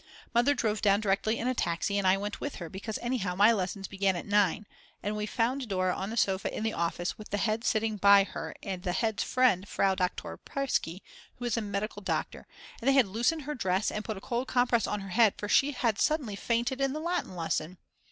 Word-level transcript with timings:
Mother 0.33 0.55
drove 0.55 0.81
down 0.81 0.99
directly 0.99 1.37
in 1.37 1.47
a 1.47 1.53
taxi 1.53 1.95
and 1.95 2.07
I 2.07 2.17
went 2.17 2.41
with 2.41 2.55
her 2.55 2.69
because 2.69 2.97
anyhow 3.03 3.35
my 3.35 3.51
lessons 3.53 3.87
began 3.87 4.15
at 4.15 4.25
9 4.25 4.65
and 5.03 5.15
we 5.15 5.27
found 5.27 5.67
Dora 5.67 5.93
on 5.95 6.09
the 6.09 6.17
sofa 6.17 6.51
in 6.51 6.63
the 6.63 6.73
office 6.73 7.19
with 7.19 7.29
the 7.29 7.37
head 7.37 7.63
sitting 7.63 7.97
by 7.97 8.23
her 8.23 8.55
and 8.63 8.81
the 8.81 8.93
head's 8.93 9.21
friend, 9.21 9.67
Frau 9.69 9.93
Doktor 9.93 10.37
Preisky, 10.37 11.03
who 11.35 11.45
is 11.45 11.55
a 11.55 11.61
medical 11.61 12.01
doctor, 12.01 12.47
and 12.81 12.89
they 12.89 12.93
had 12.93 13.05
loosened 13.07 13.43
her 13.43 13.53
dress 13.53 13.91
and 13.91 14.03
put 14.03 14.17
a 14.17 14.21
cold 14.21 14.47
compress 14.47 14.87
on 14.87 15.01
her 15.01 15.09
head 15.09 15.35
for 15.37 15.47
she 15.47 15.71
had 15.71 15.99
suddenly 16.01 16.35
fainted 16.35 16.81
in 16.81 16.93
the 16.93 16.99
Latin 16.99 17.35
lesson. 17.35 17.77